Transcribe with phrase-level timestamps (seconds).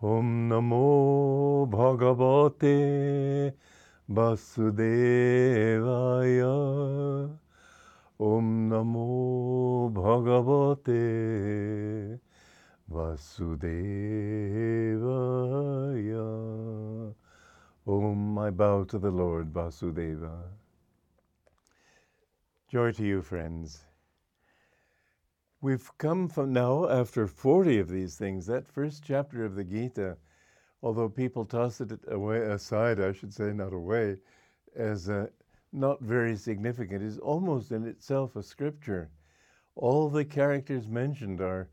[0.00, 3.52] Om Namo Bhagavate
[4.08, 4.86] Vasudevaya.
[8.20, 11.00] Om Namo Bhagavate
[12.88, 13.48] Vasudevaya.
[17.84, 20.44] Om, I bow to the Lord Vasudeva.
[22.70, 23.87] Joy to you, friends.
[25.60, 28.46] We've come from now after 40 of these things.
[28.46, 30.16] That first chapter of the Gita,
[30.84, 34.18] although people toss it away aside, I should say, not away,
[34.76, 35.10] as
[35.72, 39.10] not very significant, is almost in itself a scripture.
[39.74, 41.68] All the characters mentioned are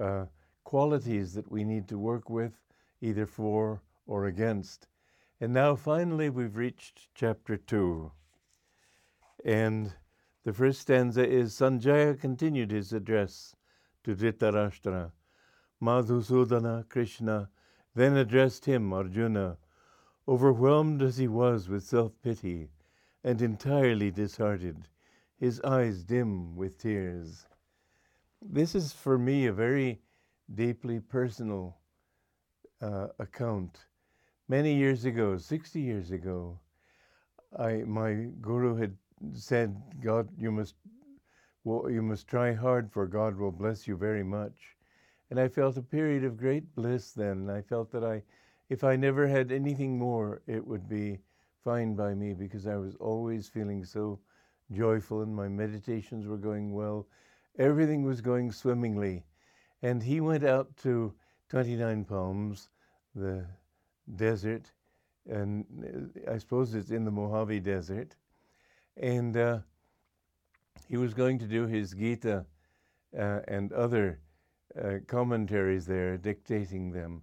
[0.00, 0.24] uh,
[0.64, 2.54] qualities that we need to work with,
[3.02, 4.88] either for or against.
[5.42, 8.10] And now finally we've reached chapter 2.
[9.44, 9.92] And
[10.46, 13.56] the first stanza is Sanjaya continued his address
[14.04, 15.10] to Dhritarashtra.
[15.82, 17.50] Madhusudana Krishna
[17.96, 19.58] then addressed him, Arjuna,
[20.28, 22.70] overwhelmed as he was with self pity
[23.24, 24.88] and entirely disheartened,
[25.36, 27.48] his eyes dim with tears.
[28.40, 30.00] This is for me a very
[30.54, 31.76] deeply personal
[32.80, 33.86] uh, account.
[34.46, 36.60] Many years ago, 60 years ago,
[37.58, 38.96] I, my guru had
[39.32, 40.74] said, God, you must,
[41.64, 44.76] well, you must try hard, for God will bless you very much.
[45.30, 47.50] And I felt a period of great bliss then.
[47.50, 48.22] I felt that I,
[48.68, 51.18] if I never had anything more, it would be
[51.64, 54.20] fine by me because I was always feeling so
[54.72, 57.06] joyful and my meditations were going well.
[57.58, 59.24] Everything was going swimmingly.
[59.82, 61.12] And he went out to
[61.48, 62.70] 29 Palms,
[63.14, 63.46] the
[64.14, 64.70] desert,
[65.28, 65.64] and
[66.26, 68.14] uh, I suppose it's in the Mojave Desert
[68.96, 69.58] and uh,
[70.88, 72.46] he was going to do his Gita
[73.18, 74.20] uh, and other
[74.80, 77.22] uh, commentaries there, dictating them.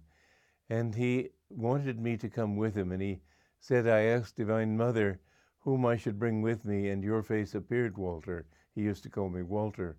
[0.70, 2.92] And he wanted me to come with him.
[2.92, 3.20] And he
[3.60, 5.20] said, I asked Divine Mother
[5.60, 8.46] whom I should bring with me, and your face appeared, Walter.
[8.74, 9.96] He used to call me Walter.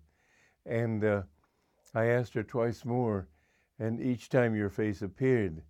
[0.64, 1.22] And uh,
[1.92, 3.28] I asked her twice more,
[3.78, 5.62] and each time your face appeared.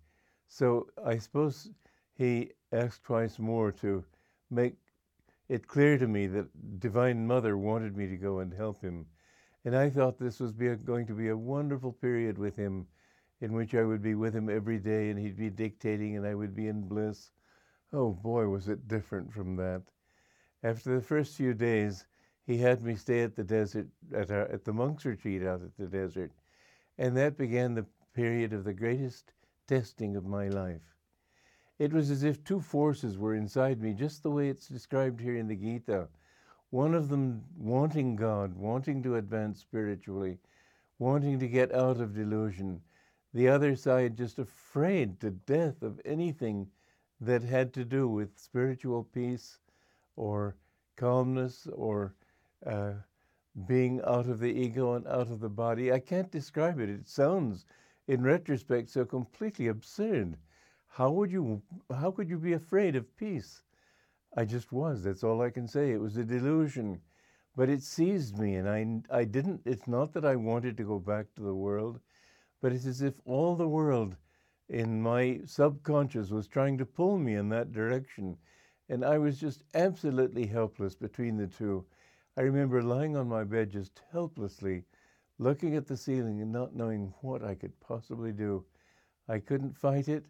[0.47, 1.71] So I suppose
[2.13, 4.05] he asked twice more to
[4.51, 4.75] make
[5.49, 9.05] it clear to me that Divine Mother wanted me to go and help him.
[9.63, 12.87] And I thought this was a, going to be a wonderful period with him
[13.39, 16.35] in which I would be with him every day and he'd be dictating and I
[16.35, 17.31] would be in bliss.
[17.93, 19.83] Oh boy, was it different from that.
[20.63, 22.05] After the first few days,
[22.45, 25.77] he had me stay at the desert, at, our, at the monks' retreat out at
[25.77, 26.31] the desert.
[26.97, 29.33] And that began the period of the greatest
[29.67, 30.96] testing of my life.
[31.79, 35.35] It was as if two forces were inside me, just the way it's described here
[35.35, 36.07] in the Gita.
[36.71, 40.39] One of them wanting God, wanting to advance spiritually,
[40.99, 42.81] wanting to get out of delusion.
[43.33, 46.67] The other side just afraid to death of anything
[47.21, 49.59] that had to do with spiritual peace
[50.15, 50.55] or
[50.95, 52.15] calmness or
[52.65, 52.93] uh,
[53.67, 55.91] being out of the ego and out of the body.
[55.91, 56.89] I can't describe it.
[56.89, 57.65] It sounds,
[58.07, 60.37] in retrospect, so completely absurd.
[60.87, 61.61] How would you
[61.91, 63.63] how could you be afraid of peace?
[64.35, 65.03] I just was.
[65.03, 65.91] That's all I can say.
[65.91, 67.01] It was a delusion.
[67.55, 70.99] But it seized me and I I didn't it's not that I wanted to go
[70.99, 71.99] back to the world,
[72.61, 74.15] but it's as if all the world
[74.69, 78.37] in my subconscious was trying to pull me in that direction.
[78.89, 81.85] And I was just absolutely helpless between the two.
[82.37, 84.85] I remember lying on my bed just helplessly,
[85.37, 88.65] looking at the ceiling and not knowing what I could possibly do.
[89.27, 90.25] I couldn't fight it.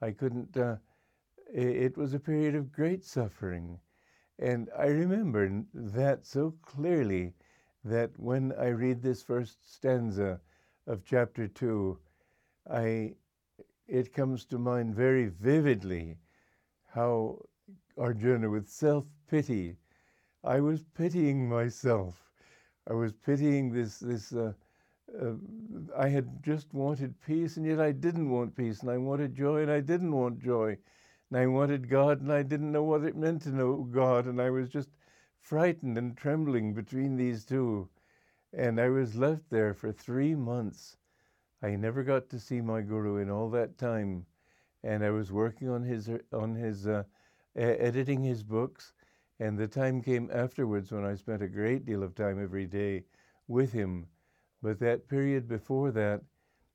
[0.00, 0.76] I couldn't, uh,
[1.52, 3.80] it was a period of great suffering.
[4.38, 7.34] And I remember that so clearly
[7.84, 10.40] that when I read this first stanza
[10.86, 11.98] of chapter two,
[12.70, 13.16] I,
[13.88, 16.18] it comes to mind very vividly
[16.86, 17.44] how
[17.96, 19.76] Arjuna, with self pity,
[20.44, 22.30] I was pitying myself.
[22.86, 24.52] I was pitying this, this uh,
[25.20, 25.32] uh,
[25.96, 29.62] I had just wanted peace, and yet I didn't want peace, and I wanted joy,
[29.62, 30.78] and I didn't want joy,
[31.30, 34.40] and I wanted God, and I didn't know what it meant to know God, and
[34.40, 34.90] I was just
[35.40, 37.88] frightened and trembling between these two.
[38.52, 40.96] And I was left there for three months.
[41.62, 44.26] I never got to see my guru in all that time,
[44.82, 47.04] and I was working on his on his uh,
[47.56, 48.92] editing his books.
[49.40, 53.04] And the time came afterwards when I spent a great deal of time every day
[53.46, 54.06] with him
[54.62, 56.22] but that period before that,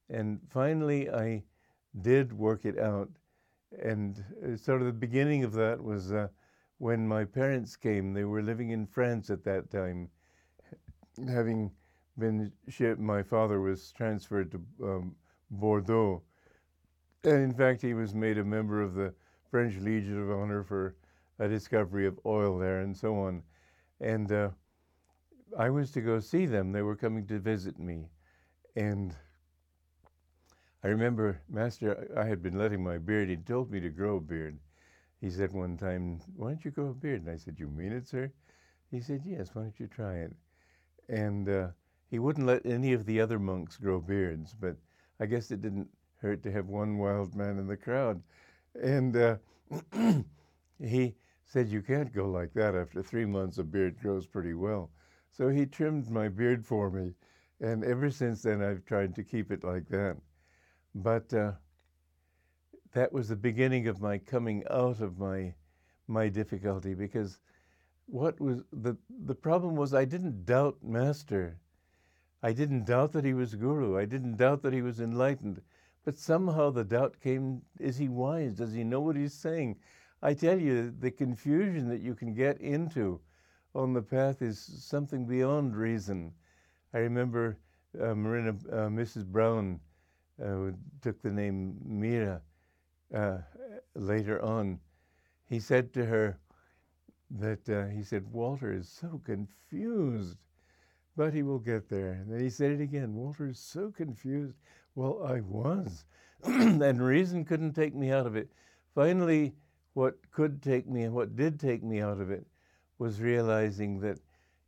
[0.09, 1.44] and finally I
[2.01, 3.09] did work it out.
[3.81, 6.27] And uh, sort of the beginning of that was uh,
[6.77, 8.13] when my parents came.
[8.13, 10.09] They were living in France at that time,
[11.27, 11.71] having
[12.18, 13.00] been shipped.
[13.00, 15.15] My father was transferred to um,
[15.50, 16.24] Bordeaux,
[17.24, 19.13] And in fact, he was made a member of the
[19.50, 20.95] French Legion of Honor for
[21.39, 23.44] a discovery of oil there and so on.
[24.00, 24.51] And uh,
[25.57, 26.71] I was to go see them.
[26.71, 28.09] They were coming to visit me.
[28.75, 29.15] And
[30.83, 33.29] I remember, Master, I had been letting my beard.
[33.29, 34.59] He told me to grow a beard.
[35.19, 37.21] He said one time, Why don't you grow a beard?
[37.21, 38.31] And I said, You mean it, sir?
[38.91, 40.33] He said, Yes, why don't you try it?
[41.09, 41.69] And uh,
[42.09, 44.77] he wouldn't let any of the other monks grow beards, but
[45.19, 48.21] I guess it didn't hurt to have one wild man in the crowd.
[48.81, 49.38] And uh,
[50.79, 51.15] he
[51.45, 52.75] said, You can't go like that.
[52.75, 54.91] After three months, a beard grows pretty well.
[55.35, 57.15] So he trimmed my beard for me.
[57.59, 60.18] And ever since then, I've tried to keep it like that.
[60.94, 61.53] But uh,
[62.94, 65.56] that was the beginning of my coming out of my
[66.07, 67.39] my difficulty because
[68.06, 68.95] what was the
[69.25, 71.57] the problem was I didn't doubt master
[72.44, 75.62] I didn't doubt that he was guru I didn't doubt that he was enlightened
[76.03, 79.77] but somehow the doubt came is he wise does he know what he's saying
[80.21, 83.21] I tell you the confusion that you can get into
[83.75, 86.33] on the path is something beyond reason
[86.93, 87.57] I remember
[87.99, 89.79] uh, Merna uh, Mrs Brown
[90.43, 90.71] uh,
[91.01, 92.41] took the name Mira
[93.13, 93.37] uh,
[93.95, 94.79] later on,
[95.49, 96.37] he said to her
[97.31, 100.37] that uh, he said, Walter is so confused,
[101.15, 102.13] but he will get there.
[102.13, 104.55] And then he said it again Walter is so confused.
[104.95, 106.05] Well, I was.
[106.43, 108.51] and reason couldn't take me out of it.
[108.93, 109.53] Finally,
[109.93, 112.45] what could take me and what did take me out of it
[113.03, 114.17] was realizing that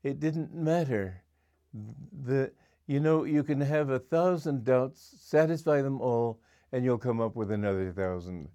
[0.04, 1.24] it didn't matter.
[2.26, 2.52] The,
[2.86, 6.42] you know, you can have a thousand doubts, satisfy them all,
[6.74, 8.50] and you'll come up with another thousand.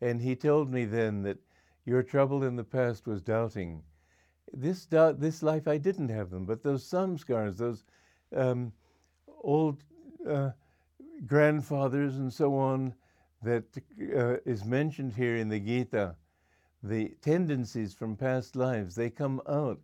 [0.00, 1.38] And he told me then that
[1.84, 3.84] your trouble in the past was doubting.
[4.52, 7.84] This doubt, this life, I didn't have them, but those samskars, those
[8.34, 8.72] um,
[9.44, 9.84] old
[10.28, 10.50] uh,
[11.24, 12.94] grandfathers and so on,
[13.42, 13.64] that
[14.16, 16.16] uh, is mentioned here in the Gita,
[16.82, 19.80] the tendencies from past lives, they come out,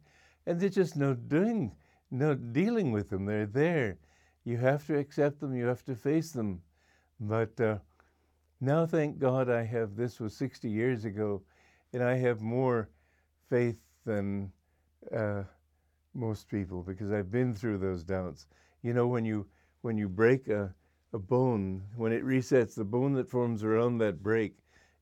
[0.47, 1.73] and there's just no doing,
[2.11, 3.27] no dealing with them.
[3.27, 3.99] They're there.
[4.45, 5.55] You have to accept them.
[5.55, 6.63] You have to face them.
[7.19, 7.79] But uh,
[8.61, 11.43] now, thank God, I have this was 60 years ago,
[11.93, 12.89] and I have more
[13.49, 14.53] faith than
[15.15, 15.43] uh,
[16.15, 18.47] most people because I've been through those doubts.
[18.83, 19.47] You know, when you
[19.83, 20.75] when you break a,
[21.13, 24.57] a bone, when it resets, the bone that forms around that break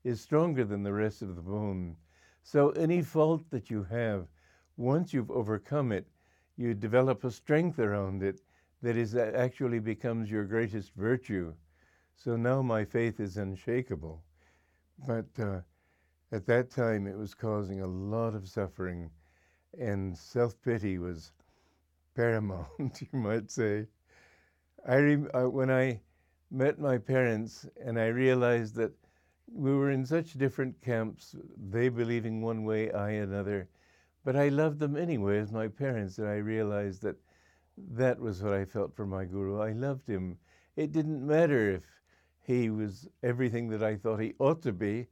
[0.05, 1.97] is stronger than the rest of the bone.
[2.43, 4.29] So any fault that you have,
[4.77, 6.09] once you've overcome it,
[6.57, 8.43] you develop a strength around it
[8.83, 11.55] that is that actually becomes your greatest virtue.
[12.17, 14.23] So now my faith is unshakable.
[15.07, 15.63] But uh,
[16.33, 19.11] at that time, it was causing a lot of suffering,
[19.79, 21.33] and self pity was
[22.15, 23.89] paramount, you might say.
[24.87, 26.03] I re- uh, when I
[26.51, 28.93] met my parents and I realized that
[29.47, 31.37] we were in such different camps,
[31.71, 33.69] they believing one way, I another,
[34.25, 37.17] but I loved them anyway as my parents, and I realized that
[37.77, 39.61] that was what I felt for my guru.
[39.61, 40.39] I loved him.
[40.77, 41.83] It didn't matter if
[42.43, 45.07] he was everything that I thought he ought to be.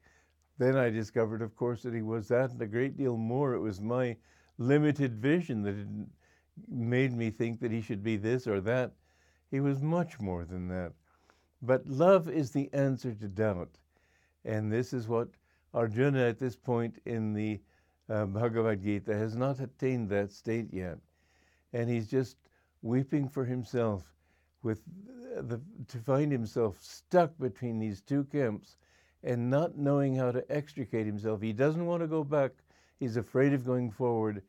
[0.59, 3.55] Then I discovered, of course, that he was that and a great deal more.
[3.55, 4.17] It was my
[4.59, 5.75] limited vision that
[6.69, 8.93] made me think that he should be this or that.
[9.51, 10.93] He was much more than that.
[11.63, 13.79] But love is the answer to doubt.
[14.45, 15.29] And this is what
[15.75, 17.61] Arjuna at this point in the
[18.09, 20.99] uh, Bhagavad Gita has not attained that state yet.
[21.73, 22.37] And he's just
[22.83, 24.03] weeping for himself
[24.63, 24.83] with
[25.41, 28.77] the, to find himself stuck between these two camps
[29.23, 31.41] and not knowing how to extricate himself.
[31.41, 32.51] He doesn't want to go back.
[32.99, 34.43] He's afraid of going forward.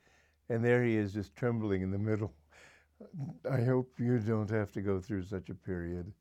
[0.49, 2.33] And there he is, just trembling in the middle.
[3.49, 6.11] I hope you don't have to go through such a period.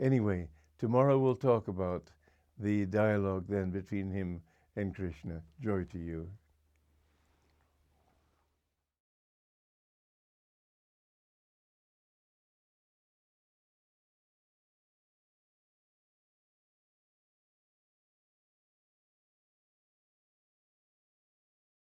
[0.00, 2.10] Anyway, tomorrow we'll talk about
[2.58, 4.42] the dialogue then between him
[4.76, 5.42] and Krishna.
[5.62, 6.30] Joy to you.